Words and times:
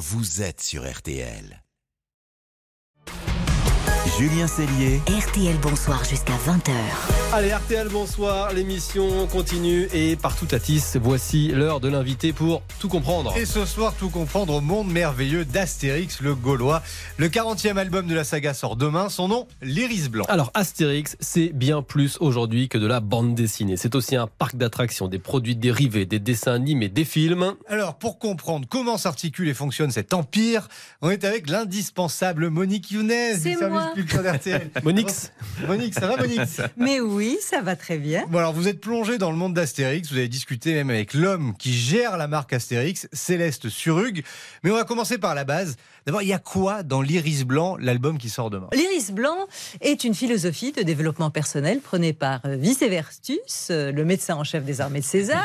vous 0.00 0.40
êtes 0.40 0.62
sur 0.62 0.90
RTL. 0.90 1.62
Julien 4.20 4.46
Cellier. 4.46 5.00
RTL 5.06 5.56
Bonsoir 5.62 6.04
jusqu'à 6.04 6.34
20h. 6.34 6.72
Allez, 7.32 7.54
RTL, 7.54 7.88
bonsoir. 7.88 8.52
L'émission 8.52 9.26
continue 9.28 9.88
et 9.94 10.14
partout 10.14 10.48
à 10.50 10.58
Tis, 10.58 10.98
voici 11.00 11.48
l'heure 11.48 11.80
de 11.80 11.88
l'invité 11.88 12.34
pour 12.34 12.60
tout 12.78 12.88
comprendre. 12.88 13.34
Et 13.38 13.46
ce 13.46 13.64
soir, 13.64 13.94
tout 13.98 14.10
comprendre 14.10 14.56
au 14.56 14.60
monde 14.60 14.92
merveilleux 14.92 15.46
d'Astérix 15.46 16.20
le 16.20 16.34
Gaulois. 16.34 16.82
Le 17.16 17.28
40e 17.28 17.78
album 17.78 18.08
de 18.08 18.14
la 18.14 18.24
saga 18.24 18.52
sort 18.52 18.76
demain. 18.76 19.08
Son 19.08 19.28
nom, 19.28 19.46
l'Iris 19.62 20.10
Blanc. 20.10 20.26
Alors, 20.28 20.50
Astérix, 20.52 21.16
c'est 21.20 21.48
bien 21.54 21.80
plus 21.80 22.18
aujourd'hui 22.20 22.68
que 22.68 22.76
de 22.76 22.86
la 22.86 23.00
bande 23.00 23.34
dessinée. 23.34 23.78
C'est 23.78 23.94
aussi 23.94 24.16
un 24.16 24.26
parc 24.26 24.56
d'attractions, 24.56 25.08
des 25.08 25.18
produits 25.18 25.56
dérivés, 25.56 26.04
des 26.04 26.18
dessins 26.18 26.52
animés, 26.52 26.90
des 26.90 27.06
films. 27.06 27.54
Alors, 27.68 27.94
pour 27.94 28.18
comprendre 28.18 28.66
comment 28.68 28.98
s'articule 28.98 29.48
et 29.48 29.54
fonctionne 29.54 29.90
cet 29.90 30.12
empire, 30.12 30.68
on 31.00 31.08
est 31.08 31.24
avec 31.24 31.48
l'indispensable 31.48 32.50
Monique 32.50 32.90
Younes 32.90 33.08
du 33.42 33.54
service. 33.54 34.09
Culture 34.10 34.22
d'RTL. 34.22 34.70
Monix 34.82 35.32
Monique, 35.66 35.94
ça 35.94 36.06
va 36.06 36.16
Monique 36.16 36.40
Mais 36.76 37.00
oui, 37.00 37.38
ça 37.40 37.60
va 37.62 37.76
très 37.76 37.98
bien. 37.98 38.24
Bon 38.28 38.38
alors 38.38 38.52
vous 38.52 38.68
êtes 38.68 38.80
plongé 38.80 39.18
dans 39.18 39.30
le 39.30 39.36
monde 39.36 39.54
d'Astérix, 39.54 40.10
vous 40.10 40.18
avez 40.18 40.28
discuté 40.28 40.74
même 40.74 40.90
avec 40.90 41.14
l'homme 41.14 41.54
qui 41.58 41.72
gère 41.72 42.16
la 42.16 42.26
marque 42.26 42.52
Astérix, 42.52 43.08
Céleste 43.12 43.68
Surug. 43.68 44.24
Mais 44.62 44.70
on 44.70 44.74
va 44.74 44.84
commencer 44.84 45.18
par 45.18 45.34
la 45.34 45.44
base. 45.44 45.76
D'abord, 46.06 46.22
il 46.22 46.28
y 46.28 46.32
a 46.32 46.38
quoi 46.38 46.82
dans 46.82 47.02
l'Iris 47.02 47.44
Blanc, 47.44 47.76
l'album 47.78 48.16
qui 48.16 48.30
sort 48.30 48.48
demain? 48.48 48.68
L'iris 48.72 49.12
blanc 49.12 49.36
est 49.82 50.02
une 50.02 50.14
philosophie 50.14 50.72
de 50.72 50.82
développement 50.82 51.30
personnel 51.30 51.80
prônée 51.80 52.14
par 52.14 52.40
euh, 52.46 52.56
Vicevertus, 52.56 53.68
euh, 53.70 53.92
le 53.92 54.04
médecin 54.06 54.34
en 54.36 54.44
chef 54.44 54.64
des 54.64 54.80
armées 54.80 55.00
de 55.00 55.04
César. 55.04 55.44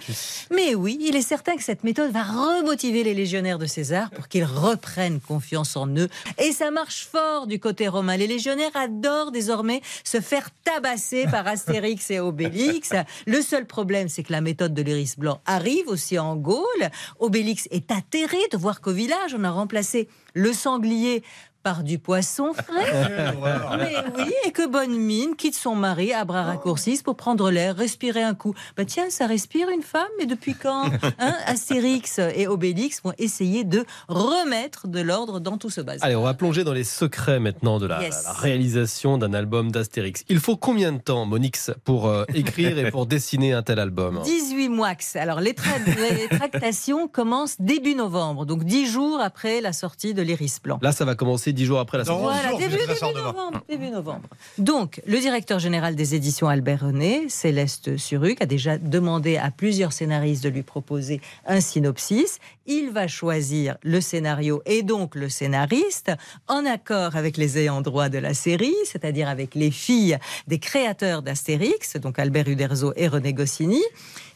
Mais 0.50 0.74
oui, 0.74 0.98
il 1.02 1.16
est 1.16 1.22
certain 1.22 1.54
que 1.56 1.62
cette 1.62 1.84
méthode 1.84 2.12
va 2.12 2.22
remotiver 2.22 3.04
les 3.04 3.12
légionnaires 3.12 3.58
de 3.58 3.66
César 3.66 4.10
pour 4.10 4.28
qu'ils 4.28 4.44
reprennent 4.44 5.20
confiance 5.20 5.76
en 5.76 5.86
eux. 5.88 6.08
Et 6.38 6.52
ça 6.52 6.70
marche 6.70 7.06
fort 7.10 7.46
du 7.46 7.60
côté 7.60 7.86
romain. 7.86 7.99
Les 8.02 8.26
légionnaires 8.26 8.74
adorent 8.74 9.30
désormais 9.30 9.80
se 10.04 10.20
faire 10.20 10.48
tabasser 10.64 11.26
par 11.30 11.46
Astérix 11.46 12.10
et 12.10 12.20
Obélix. 12.20 12.92
Le 13.26 13.40
seul 13.40 13.66
problème, 13.66 14.08
c'est 14.08 14.22
que 14.22 14.32
la 14.32 14.40
méthode 14.40 14.74
de 14.74 14.82
l'iris 14.82 15.18
blanc 15.18 15.40
arrive 15.46 15.88
aussi 15.88 16.18
en 16.18 16.36
Gaule. 16.36 16.90
Obélix 17.18 17.68
est 17.70 17.90
atterré 17.90 18.38
de 18.52 18.56
voir 18.56 18.80
qu'au 18.80 18.92
village, 18.92 19.34
on 19.36 19.44
a 19.44 19.50
remplacé 19.50 20.08
le 20.34 20.52
sanglier 20.52 21.22
par 21.62 21.82
du 21.82 21.98
poisson 21.98 22.52
frais. 22.54 23.34
Mais 23.78 23.94
oui, 24.18 24.32
et 24.46 24.50
que 24.52 24.66
bonne 24.66 24.96
mine 24.96 25.36
quitte 25.36 25.54
son 25.54 25.74
mari 25.74 26.12
à 26.12 26.24
bras 26.24 26.42
raccourcis 26.44 27.00
pour 27.04 27.16
prendre 27.16 27.50
l'air, 27.50 27.76
respirer 27.76 28.22
un 28.22 28.34
coup. 28.34 28.54
Bah 28.76 28.84
tiens, 28.84 29.10
ça 29.10 29.26
respire 29.26 29.68
une 29.70 29.82
femme, 29.82 30.08
mais 30.18 30.26
depuis 30.26 30.54
quand 30.54 30.84
hein? 31.18 31.34
Astérix 31.46 32.18
et 32.18 32.46
Obélix 32.46 33.02
vont 33.02 33.12
essayer 33.18 33.64
de 33.64 33.84
remettre 34.08 34.88
de 34.88 35.00
l'ordre 35.00 35.40
dans 35.40 35.56
tout 35.58 35.70
ce 35.70 35.80
bazar. 35.80 36.04
Allez, 36.06 36.16
on 36.16 36.22
va 36.22 36.34
plonger 36.34 36.64
dans 36.64 36.72
les 36.72 36.84
secrets 36.84 37.40
maintenant 37.40 37.78
de 37.78 37.86
la, 37.86 38.02
Yes. 38.02 38.24
la 38.24 38.32
réalisation 38.32 39.18
d'un 39.18 39.34
album 39.34 39.70
d'Astérix. 39.70 40.24
Il 40.28 40.40
faut 40.40 40.56
combien 40.56 40.92
de 40.92 40.98
temps, 40.98 41.26
Monix, 41.26 41.70
pour 41.84 42.08
euh, 42.08 42.24
écrire 42.34 42.78
et 42.78 42.90
pour 42.90 43.06
dessiner 43.06 43.52
un 43.52 43.62
tel 43.62 43.78
album? 43.78 44.20
18 44.24 44.68
mois. 44.68 44.90
Alors, 45.14 45.40
les, 45.40 45.52
tra- 45.52 46.18
les 46.18 46.28
tractations 46.36 47.06
commencent 47.06 47.60
début 47.60 47.94
novembre, 47.94 48.44
donc 48.44 48.64
10 48.64 48.86
jours 48.86 49.20
après 49.20 49.60
la 49.60 49.72
sortie 49.72 50.14
de 50.14 50.22
l'Iris 50.22 50.58
Blanc. 50.62 50.78
Là, 50.82 50.90
ça 50.92 51.04
va 51.04 51.14
commencer 51.14 51.49
dix 51.52 51.64
jours 51.64 51.78
après 51.80 51.98
la 51.98 52.04
sortie. 52.04 52.22
Voilà, 52.22 52.50
jours, 52.50 52.58
début, 52.58 52.76
début 52.76 52.94
sort 52.94 53.12
demain. 53.12 53.24
novembre, 53.26 53.64
début 53.68 53.90
novembre. 53.90 54.28
Donc, 54.58 55.00
le 55.06 55.18
directeur 55.18 55.58
général 55.58 55.96
des 55.96 56.14
éditions 56.14 56.48
Albert 56.48 56.80
René, 56.80 57.28
Céleste 57.28 57.96
Suruc, 57.96 58.40
a 58.40 58.46
déjà 58.46 58.78
demandé 58.78 59.36
à 59.36 59.50
plusieurs 59.50 59.92
scénaristes 59.92 60.42
de 60.44 60.48
lui 60.48 60.62
proposer 60.62 61.20
un 61.46 61.60
synopsis. 61.60 62.38
Il 62.66 62.90
va 62.90 63.08
choisir 63.08 63.76
le 63.82 64.00
scénario 64.00 64.62
et 64.66 64.82
donc 64.82 65.14
le 65.14 65.28
scénariste 65.28 66.12
en 66.48 66.64
accord 66.66 67.16
avec 67.16 67.36
les 67.36 67.58
ayants 67.58 67.80
droit 67.80 68.08
de 68.08 68.18
la 68.18 68.34
série, 68.34 68.76
c'est-à-dire 68.84 69.28
avec 69.28 69.54
les 69.54 69.70
filles 69.70 70.18
des 70.46 70.58
créateurs 70.58 71.22
d'Astérix, 71.22 71.96
donc 71.96 72.18
Albert 72.18 72.48
Uderzo 72.48 72.92
et 72.96 73.08
René 73.08 73.32
Goscinny. 73.32 73.82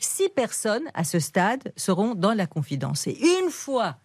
Six 0.00 0.28
personnes 0.28 0.84
à 0.94 1.04
ce 1.04 1.18
stade 1.18 1.72
seront 1.76 2.14
dans 2.14 2.34
la 2.34 2.46
confidence. 2.46 3.06
Et 3.06 3.16
une 3.42 3.50
fois 3.50 3.96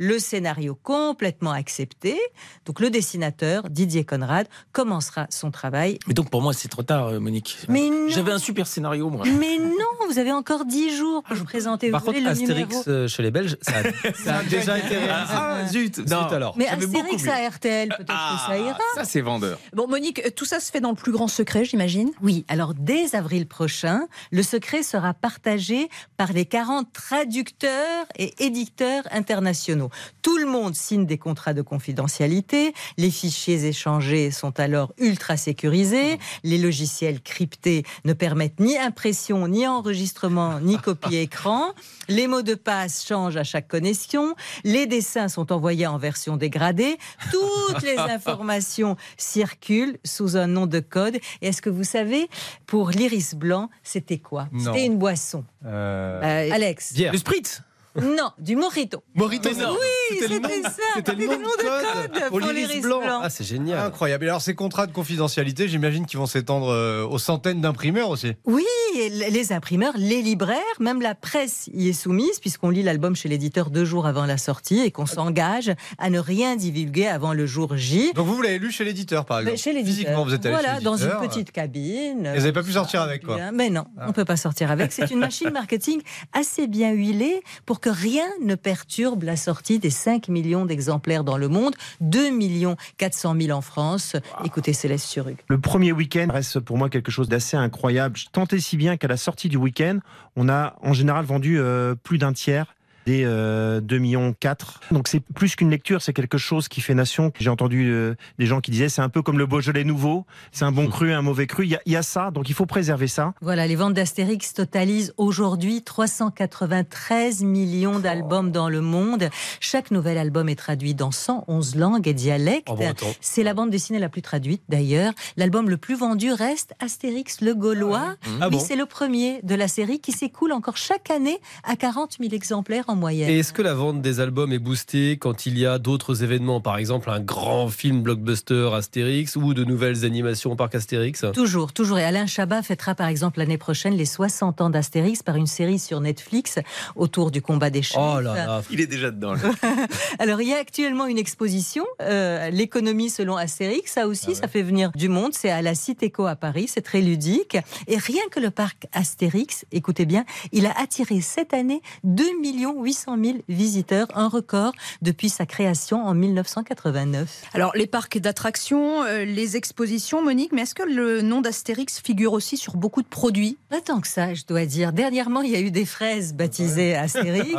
le 0.00 0.18
scénario 0.18 0.78
complètement 0.82 1.52
accepté, 1.52 2.18
donc 2.64 2.80
le 2.80 2.88
dessinateur, 2.88 3.68
Didier 3.68 4.02
Conrad, 4.02 4.48
commencera 4.72 5.26
son 5.28 5.50
travail. 5.50 5.98
Mais 6.08 6.14
donc 6.14 6.30
pour 6.30 6.40
moi 6.40 6.54
c'est 6.54 6.68
trop 6.68 6.82
tard, 6.82 7.08
euh, 7.08 7.20
Monique. 7.20 7.58
Mais. 7.68 7.90
J'avais 8.08 8.32
un 8.32 8.38
super 8.38 8.66
scénario 8.66 9.10
moi. 9.10 9.26
Mais 9.38 9.58
non, 9.58 10.08
vous 10.08 10.18
avez 10.18 10.32
encore 10.32 10.64
dix 10.64 10.96
jours 10.96 11.22
pour 11.22 11.36
présenter 11.44 11.90
Par 11.90 12.00
vous 12.02 12.12
contre, 12.12 12.26
Astérix 12.26 12.74
numéro. 12.74 12.82
euh, 12.88 13.08
chez 13.08 13.22
les 13.22 13.30
Belges, 13.30 13.58
ça 13.60 13.72
a, 13.76 14.12
ça 14.14 14.36
a 14.38 14.42
déjà 14.44 14.78
été 14.78 14.96
réalisé. 14.96 15.34
Ah, 15.34 15.66
zut, 15.68 15.96
Zut, 15.96 16.08
non. 16.08 16.28
alors. 16.28 16.56
Mais 16.56 16.66
Astérix 16.66 17.28
à 17.28 17.48
RTL, 17.50 17.88
peut-être 17.90 18.06
que 18.06 18.46
ça 18.46 18.58
ira. 18.58 18.78
ça 18.94 19.04
c'est 19.04 19.20
vendeur. 19.20 19.58
Bon, 19.74 19.86
Monique, 19.86 20.34
tout 20.34 20.46
ça 20.46 20.60
se 20.60 20.70
fait 20.70 20.80
dans 20.80 20.90
le 20.90 20.96
plus 20.96 21.12
grand 21.12 21.28
secret, 21.28 21.66
j'imagine 21.66 22.10
Oui, 22.22 22.46
alors 22.48 22.72
dès 22.72 23.14
avril 23.14 23.46
prochain, 23.46 24.06
le 24.32 24.42
secret 24.42 24.82
sera 24.82 25.12
partagé 25.12 25.90
par 26.16 26.32
les 26.32 26.46
40 26.46 26.90
traducteurs 26.90 28.06
et 28.16 28.32
éditeurs 28.42 29.02
internationaux. 29.10 29.89
Tout 30.22 30.38
le 30.38 30.46
monde 30.46 30.74
signe 30.74 31.06
des 31.06 31.18
contrats 31.18 31.54
de 31.54 31.62
confidentialité, 31.62 32.72
les 32.96 33.10
fichiers 33.10 33.66
échangés 33.66 34.30
sont 34.30 34.58
alors 34.60 34.92
ultra 34.98 35.36
sécurisés, 35.36 36.18
les 36.44 36.58
logiciels 36.58 37.20
cryptés 37.20 37.84
ne 38.04 38.12
permettent 38.12 38.60
ni 38.60 38.78
impression, 38.78 39.48
ni 39.48 39.66
enregistrement, 39.66 40.60
ni 40.60 40.76
copie 40.82 41.16
écran, 41.16 41.72
les 42.08 42.26
mots 42.26 42.42
de 42.42 42.54
passe 42.54 43.06
changent 43.06 43.36
à 43.36 43.44
chaque 43.44 43.68
connexion, 43.68 44.34
les 44.64 44.86
dessins 44.86 45.28
sont 45.28 45.52
envoyés 45.52 45.86
en 45.86 45.98
version 45.98 46.36
dégradée, 46.36 46.98
toutes 47.30 47.82
les 47.82 47.98
informations 47.98 48.96
circulent 49.16 49.98
sous 50.04 50.36
un 50.36 50.46
nom 50.46 50.66
de 50.66 50.80
code. 50.80 51.16
Et 51.42 51.48
est-ce 51.48 51.62
que 51.62 51.70
vous 51.70 51.84
savez, 51.84 52.28
pour 52.66 52.90
l'iris 52.90 53.34
blanc, 53.34 53.70
c'était 53.82 54.18
quoi? 54.18 54.48
C'était 54.58 54.86
une 54.86 54.98
boisson. 54.98 55.44
Euh, 55.64 56.20
Euh, 56.22 56.50
Alex 56.52 56.92
Bière. 56.92 57.12
Le 57.12 57.18
spritz 57.18 57.62
Non, 57.96 58.32
du 58.38 58.56
mojito. 58.56 59.02
Morito, 59.14 59.50
non. 59.52 59.72
Oui, 59.72 59.86
C'était 60.10 60.28
le 60.28 60.38
nom- 60.40 60.48
c'était 60.48 60.62
ça. 60.68 60.70
C'était 60.96 61.14
le 61.14 61.26
nom 61.26 61.36
de 61.38 62.18
code 62.18 62.28
pour 62.28 62.40
l'iris 62.40 62.80
blanc. 62.82 63.00
Ah, 63.22 63.30
c'est 63.30 63.44
génial. 63.44 63.78
Incroyable. 63.86 64.24
Et 64.24 64.28
Alors 64.28 64.42
ces 64.42 64.54
contrats 64.54 64.86
de 64.86 64.92
confidentialité, 64.92 65.68
j'imagine 65.68 66.06
qu'ils 66.06 66.18
vont 66.18 66.26
s'étendre 66.26 66.68
euh, 66.68 67.04
aux 67.06 67.18
centaines 67.18 67.60
d'imprimeurs 67.60 68.08
aussi. 68.10 68.32
Oui, 68.44 68.64
les 68.94 69.52
imprimeurs, 69.52 69.94
les 69.96 70.22
libraires, 70.22 70.58
même 70.80 71.00
la 71.00 71.14
presse 71.14 71.68
y 71.72 71.88
est 71.88 71.92
soumise, 71.92 72.38
puisqu'on 72.40 72.70
lit 72.70 72.82
l'album 72.82 73.14
chez 73.16 73.28
l'éditeur 73.28 73.70
deux 73.70 73.84
jours 73.84 74.06
avant 74.06 74.26
la 74.26 74.36
sortie 74.38 74.80
et 74.80 74.90
qu'on 74.90 75.06
s'engage 75.06 75.72
à 75.98 76.10
ne 76.10 76.18
rien 76.18 76.56
divulguer 76.56 77.06
avant 77.06 77.32
le 77.32 77.46
jour 77.46 77.76
J. 77.76 78.12
Donc 78.14 78.26
vous, 78.26 78.34
vous 78.36 78.42
l'avez 78.42 78.58
lu 78.58 78.70
chez 78.72 78.84
l'éditeur 78.84 79.24
par 79.24 79.38
exemple 79.40 79.52
Mais 79.52 79.56
Chez 79.58 79.72
l'éditeur. 79.72 79.94
Physiquement, 80.04 80.24
vous 80.24 80.34
êtes 80.34 80.44
allé 80.46 80.54
Voilà, 80.54 80.78
chez 80.78 80.84
dans 80.84 80.96
une 80.96 81.10
petite 81.20 81.52
cabine. 81.52 82.26
Et 82.26 82.30
vous 82.34 82.40
n'avez 82.40 82.52
pas 82.52 82.62
pu 82.62 82.72
sortir 82.72 83.02
avec 83.02 83.24
quoi 83.24 83.38
Mais 83.52 83.70
non, 83.70 83.84
on 84.00 84.08
ne 84.08 84.12
peut 84.12 84.24
pas 84.24 84.36
sortir 84.36 84.70
avec. 84.70 84.92
C'est 84.92 85.10
une 85.10 85.18
machine 85.20 85.50
marketing 85.50 86.00
assez 86.32 86.66
bien 86.66 86.90
huilée 86.92 87.42
pour 87.66 87.80
que 87.80 87.90
rien 87.90 88.26
ne 88.42 88.54
perturbe 88.54 89.22
la 89.24 89.36
sortie 89.36 89.78
des 89.78 89.90
5 90.00 90.28
millions 90.28 90.64
d'exemplaires 90.64 91.24
dans 91.24 91.36
le 91.36 91.48
monde, 91.48 91.74
2 92.00 92.30
millions 92.30 92.76
400 92.96 93.36
000 93.38 93.56
en 93.56 93.60
France. 93.60 94.16
Écoutez 94.44 94.72
Céleste 94.72 95.06
Surug. 95.06 95.36
Le 95.48 95.60
premier 95.60 95.92
week-end 95.92 96.28
reste 96.30 96.60
pour 96.60 96.78
moi 96.78 96.88
quelque 96.88 97.10
chose 97.10 97.28
d'assez 97.28 97.56
incroyable. 97.56 98.18
Tant 98.32 98.46
et 98.46 98.60
si 98.60 98.78
bien 98.78 98.96
qu'à 98.96 99.08
la 99.08 99.18
sortie 99.18 99.50
du 99.50 99.58
week-end, 99.58 99.98
on 100.36 100.48
a 100.48 100.76
en 100.82 100.94
général 100.94 101.26
vendu 101.26 101.58
euh, 101.58 101.94
plus 101.94 102.16
d'un 102.16 102.32
tiers 102.32 102.74
des 103.06 103.24
euh, 103.24 103.80
2 103.80 103.98
millions 103.98 104.34
4. 104.38 104.80
Donc 104.90 105.08
c'est 105.08 105.20
plus 105.20 105.56
qu'une 105.56 105.70
lecture, 105.70 106.02
c'est 106.02 106.12
quelque 106.12 106.38
chose 106.38 106.68
qui 106.68 106.80
fait 106.80 106.94
nation. 106.94 107.32
J'ai 107.38 107.50
entendu 107.50 107.90
euh, 107.90 108.14
des 108.38 108.46
gens 108.46 108.60
qui 108.60 108.70
disaient 108.70 108.88
c'est 108.88 109.02
un 109.02 109.08
peu 109.08 109.22
comme 109.22 109.38
le 109.38 109.46
Beaujolais 109.46 109.84
nouveau, 109.84 110.26
c'est 110.52 110.64
un 110.64 110.72
bon 110.72 110.88
cru, 110.88 111.12
un 111.12 111.22
mauvais 111.22 111.46
cru. 111.46 111.64
Il 111.64 111.70
y, 111.70 111.74
a, 111.74 111.80
il 111.86 111.92
y 111.92 111.96
a 111.96 112.02
ça, 112.02 112.30
donc 112.30 112.48
il 112.48 112.54
faut 112.54 112.66
préserver 112.66 113.06
ça. 113.06 113.34
Voilà, 113.40 113.66
les 113.66 113.76
ventes 113.76 113.94
d'Astérix 113.94 114.52
totalisent 114.54 115.14
aujourd'hui 115.16 115.82
393 115.82 117.42
millions 117.42 117.98
d'albums 117.98 118.52
dans 118.52 118.68
le 118.68 118.80
monde. 118.80 119.28
Chaque 119.60 119.90
nouvel 119.90 120.18
album 120.18 120.48
est 120.48 120.56
traduit 120.56 120.94
dans 120.94 121.10
111 121.10 121.76
langues 121.76 122.08
et 122.08 122.14
dialectes. 122.14 122.68
Breton. 122.68 123.06
C'est 123.20 123.42
la 123.42 123.54
bande 123.54 123.70
dessinée 123.70 123.98
la 123.98 124.08
plus 124.08 124.22
traduite 124.22 124.62
d'ailleurs. 124.68 125.12
L'album 125.36 125.68
le 125.68 125.76
plus 125.76 125.96
vendu 125.96 126.32
reste 126.32 126.74
Astérix 126.80 127.40
le 127.40 127.54
Gaulois. 127.54 128.16
Ah 128.40 128.46
oui, 128.46 128.50
bon 128.50 128.58
c'est 128.58 128.76
le 128.76 128.86
premier 128.86 129.40
de 129.42 129.54
la 129.54 129.68
série 129.68 130.00
qui 130.00 130.12
s'écoule 130.12 130.52
encore 130.52 130.76
chaque 130.76 131.10
année 131.10 131.38
à 131.64 131.76
40 131.76 132.16
000 132.20 132.32
exemplaires 132.32 132.84
en 132.90 132.96
moyenne. 132.96 133.30
Et 133.30 133.38
est-ce 133.38 133.52
que 133.52 133.62
la 133.62 133.74
vente 133.74 134.02
des 134.02 134.20
albums 134.20 134.52
est 134.52 134.58
boostée 134.58 135.16
quand 135.18 135.46
il 135.46 135.58
y 135.58 135.66
a 135.66 135.78
d'autres 135.78 136.22
événements, 136.22 136.60
par 136.60 136.76
exemple 136.78 137.10
un 137.10 137.20
grand 137.20 137.68
film 137.68 138.02
blockbuster 138.02 138.70
Astérix 138.74 139.36
ou 139.36 139.54
de 139.54 139.64
nouvelles 139.64 140.04
animations 140.04 140.52
au 140.52 140.56
parc 140.56 140.74
Astérix? 140.74 141.24
Toujours, 141.32 141.72
toujours. 141.72 141.98
Et 141.98 142.04
Alain 142.04 142.26
Chabat 142.26 142.62
fêtera 142.62 142.94
par 142.94 143.08
exemple 143.08 143.38
l'année 143.38 143.58
prochaine 143.58 143.94
les 143.94 144.04
60 144.04 144.60
ans 144.60 144.70
d'Astérix 144.70 145.22
par 145.22 145.36
une 145.36 145.46
série 145.46 145.78
sur 145.78 146.00
Netflix 146.00 146.58
autour 146.96 147.30
du 147.30 147.40
combat 147.42 147.70
des 147.70 147.82
chefs. 147.82 148.00
Oh 148.00 148.20
là 148.20 148.34
là, 148.34 148.62
Il 148.70 148.80
est 148.80 148.86
déjà 148.86 149.10
dedans. 149.10 149.34
là. 149.34 149.40
Alors, 150.18 150.40
il 150.40 150.48
y 150.48 150.52
a 150.54 150.58
actuellement 150.58 151.06
une 151.06 151.18
exposition, 151.18 151.84
euh, 152.02 152.50
l'économie 152.50 153.10
selon 153.10 153.36
Astérix. 153.36 153.92
Ça 153.92 154.06
aussi, 154.06 154.34
ça 154.34 154.48
fait 154.48 154.62
venir 154.62 154.90
du 154.94 155.08
monde. 155.08 155.32
C'est 155.34 155.50
à 155.50 155.62
la 155.62 155.74
Citéco 155.74 156.26
à 156.26 156.36
Paris. 156.36 156.66
C'est 156.68 156.82
très 156.82 157.00
ludique. 157.00 157.56
Et 157.86 157.96
rien 157.96 158.22
que 158.30 158.40
le 158.40 158.50
parc 158.50 158.86
Astérix, 158.92 159.64
écoutez 159.72 160.06
bien, 160.06 160.24
il 160.52 160.66
a 160.66 160.78
attiré 160.78 161.20
cette 161.20 161.54
année 161.54 161.80
2 162.04 162.40
millions 162.40 162.79
800 162.82 163.16
000 163.22 163.38
visiteurs, 163.48 164.08
un 164.14 164.28
record 164.28 164.72
depuis 165.02 165.28
sa 165.28 165.46
création 165.46 166.04
en 166.04 166.14
1989. 166.14 167.42
Alors, 167.54 167.72
les 167.74 167.86
parcs 167.86 168.18
d'attractions, 168.18 169.02
euh, 169.04 169.24
les 169.24 169.56
expositions, 169.56 170.22
Monique, 170.22 170.52
mais 170.52 170.62
est-ce 170.62 170.74
que 170.74 170.82
le 170.82 171.22
nom 171.22 171.40
d'Astérix 171.40 172.00
figure 172.00 172.32
aussi 172.32 172.56
sur 172.56 172.76
beaucoup 172.76 173.02
de 173.02 173.08
produits? 173.08 173.58
Pas 173.68 173.80
tant 173.80 174.00
que 174.00 174.08
ça, 174.08 174.34
je 174.34 174.44
dois 174.46 174.66
dire. 174.66 174.92
Dernièrement, 174.92 175.42
il 175.42 175.50
y 175.50 175.56
a 175.56 175.60
eu 175.60 175.70
des 175.70 175.84
fraises 175.84 176.34
baptisées 176.34 176.94
Astérix. 176.94 177.54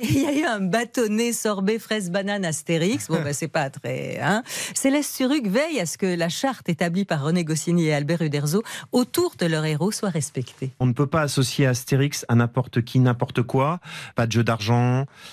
Et 0.00 0.06
il 0.06 0.22
y 0.22 0.26
a 0.26 0.32
eu 0.32 0.44
un 0.44 0.60
bâtonnet 0.60 1.32
sorbet 1.32 1.78
fraise 1.78 2.10
banane 2.10 2.44
Astérix. 2.44 3.08
Bon, 3.08 3.22
ben, 3.22 3.32
c'est 3.32 3.48
pas 3.48 3.70
très. 3.70 4.18
Hein. 4.20 4.42
Céleste 4.74 5.14
Suruc 5.14 5.46
veille 5.46 5.80
à 5.80 5.86
ce 5.86 5.98
que 5.98 6.06
la 6.06 6.28
charte 6.28 6.68
établie 6.68 7.04
par 7.04 7.22
René 7.22 7.44
Goscinny 7.44 7.86
et 7.86 7.94
Albert 7.94 8.22
Uderzo 8.22 8.62
autour 8.92 9.34
de 9.38 9.46
leur 9.46 9.64
héros 9.64 9.90
soit 9.92 10.10
respectée. 10.10 10.70
On 10.80 10.86
ne 10.86 10.92
peut 10.92 11.06
pas 11.06 11.22
associer 11.22 11.66
Astérix 11.66 12.24
à 12.28 12.34
n'importe 12.34 12.82
qui, 12.82 12.98
n'importe 12.98 13.42
quoi. 13.42 13.80
Pas 14.14 14.26
de 14.26 14.32
jeu 14.32 14.44
d'argent, 14.44 14.57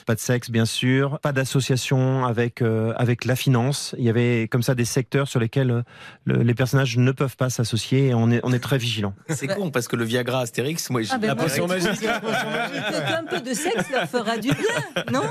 pas 0.05 0.15
de 0.15 0.19
sexe, 0.19 0.49
bien 0.51 0.65
sûr, 0.65 1.19
pas 1.21 1.31
d'association 1.31 2.25
avec, 2.25 2.61
euh, 2.61 2.93
avec 2.97 3.25
la 3.25 3.35
finance. 3.35 3.95
Il 3.97 4.03
y 4.03 4.09
avait 4.09 4.47
comme 4.49 4.63
ça 4.63 4.75
des 4.75 4.85
secteurs 4.85 5.27
sur 5.27 5.39
lesquels 5.39 5.71
euh, 5.71 5.81
le- 6.25 6.43
les 6.43 6.53
personnages 6.53 6.97
ne 6.97 7.11
peuvent 7.11 7.35
pas 7.37 7.49
s'associer 7.49 8.07
et 8.07 8.13
on 8.13 8.29
est, 8.31 8.39
on 8.43 8.53
est 8.53 8.59
très 8.59 8.77
vigilant. 8.77 9.13
C'est 9.29 9.47
con 9.47 9.71
parce 9.71 9.87
que 9.87 9.95
le 9.95 10.03
Viagra 10.05 10.39
Astérix, 10.41 10.89
moi, 10.89 11.01
j'ai 11.01 11.09
Ah 11.13 11.17
ben, 11.17 11.27
La 11.27 11.35
potion 11.35 11.67
magique. 11.67 11.91
que- 12.01 13.09
qu'un 13.09 13.23
peu 13.29 13.41
de 13.41 13.53
sexe 13.53 13.89
leur 13.91 14.07
fera 14.07 14.37
du 14.37 14.49
bien, 14.49 15.03
non? 15.11 15.23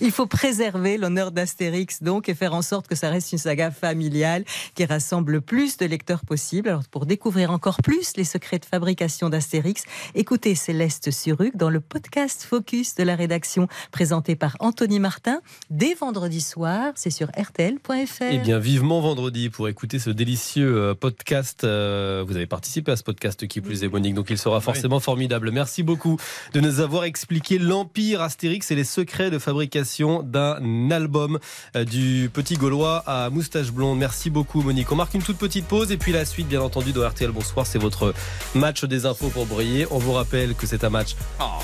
Il 0.00 0.10
faut 0.10 0.26
préserver 0.26 0.98
l'honneur 0.98 1.32
d'Astérix 1.32 2.02
donc 2.02 2.28
et 2.28 2.34
faire 2.34 2.54
en 2.54 2.62
sorte 2.62 2.88
que 2.88 2.94
ça 2.94 3.08
reste 3.10 3.32
une 3.32 3.38
saga 3.38 3.70
familiale 3.70 4.44
qui 4.74 4.84
rassemble 4.84 5.32
le 5.32 5.40
plus 5.40 5.76
de 5.76 5.86
lecteurs 5.86 6.24
possible. 6.24 6.68
Alors 6.68 6.82
pour 6.90 7.06
découvrir 7.06 7.50
encore 7.50 7.78
plus 7.82 8.16
les 8.16 8.24
secrets 8.24 8.58
de 8.58 8.64
fabrication 8.64 9.28
d'Astérix, 9.28 9.84
écoutez 10.14 10.54
Céleste 10.54 11.10
Suruc 11.10 11.56
dans 11.56 11.70
le 11.70 11.80
podcast 11.80 12.44
Focus 12.48 12.81
de 12.82 13.02
la 13.04 13.14
rédaction 13.14 13.68
présenté 13.92 14.34
par 14.34 14.56
Anthony 14.58 14.98
Martin 14.98 15.40
dès 15.70 15.94
vendredi 15.94 16.40
soir. 16.40 16.92
C'est 16.96 17.10
sur 17.10 17.28
rtl.fr. 17.28 18.24
Eh 18.30 18.38
bien, 18.38 18.58
vivement 18.58 19.00
vendredi 19.00 19.50
pour 19.50 19.68
écouter 19.68 19.98
ce 19.98 20.10
délicieux 20.10 20.76
euh, 20.76 20.94
podcast. 20.94 21.62
Euh, 21.62 22.24
Vous 22.26 22.34
avez 22.36 22.46
participé 22.46 22.90
à 22.92 22.96
ce 22.96 23.04
podcast 23.04 23.46
qui 23.46 23.60
plus 23.60 23.84
est, 23.84 23.88
Monique, 23.88 24.14
donc 24.14 24.30
il 24.30 24.38
sera 24.38 24.60
forcément 24.60 24.98
formidable. 25.00 25.50
Merci 25.52 25.82
beaucoup 25.82 26.18
de 26.54 26.60
nous 26.60 26.80
avoir 26.80 27.04
expliqué 27.04 27.58
l'empire 27.58 28.20
Astérix 28.20 28.70
et 28.70 28.74
les 28.74 28.84
secrets 28.84 29.30
de 29.30 29.38
fabrication 29.38 30.22
d'un 30.22 30.90
album 30.90 31.38
euh, 31.76 31.84
du 31.84 32.30
petit 32.32 32.56
Gaulois 32.56 33.04
à 33.06 33.30
moustache 33.30 33.70
blonde. 33.70 33.98
Merci 33.98 34.28
beaucoup, 34.28 34.62
Monique. 34.62 34.90
On 34.90 34.96
marque 34.96 35.14
une 35.14 35.22
toute 35.22 35.38
petite 35.38 35.66
pause 35.66 35.92
et 35.92 35.96
puis 35.96 36.10
la 36.10 36.24
suite, 36.24 36.48
bien 36.48 36.60
entendu, 36.60 36.92
de 36.92 37.00
RTL 37.00 37.30
Bonsoir. 37.30 37.66
C'est 37.66 37.78
votre 37.78 38.12
match 38.54 38.84
des 38.84 39.06
infos 39.06 39.28
pour 39.28 39.46
briller. 39.46 39.86
On 39.90 39.98
vous 39.98 40.12
rappelle 40.12 40.54
que 40.54 40.66
c'est 40.66 40.82
un 40.84 40.90
match 40.90 41.14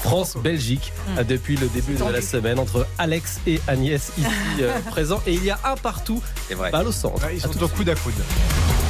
France-Belgique 0.03 0.93
euh, 1.17 1.25
depuis 1.25 1.57
le 1.57 1.69
début 1.69 1.95
de 1.95 2.05
la 2.05 2.21
semaine 2.21 2.59
entre 2.59 2.87
Alex 2.99 3.41
et 3.47 3.61
Agnès 3.67 4.13
ici 4.19 4.27
euh, 4.61 4.79
présents. 4.91 5.23
Et 5.27 5.35
il 5.35 5.45
y 5.45 5.51
a 5.51 5.59
un 5.65 5.77
partout, 5.77 6.23
C'est 6.49 6.55
vrai. 6.55 6.71
balle 6.71 6.89
au 6.89 6.93
centre. 6.93 7.23
Ils 7.33 7.41
sont 7.41 7.63
au 7.63 7.69
coude 7.69 7.89
à 7.89 7.95
coude. 7.95 8.15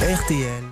RTL. 0.01 0.68